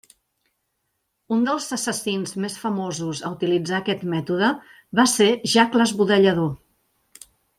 [1.35, 4.49] Un dels assassins més famosos a utilitzar aquest mètode
[5.01, 6.51] va ser Jack l'Esbudellador.